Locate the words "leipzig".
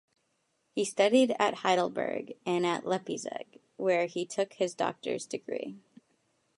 2.87-3.59